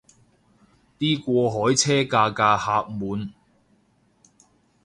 [0.97, 3.31] 啲過海車架架客滿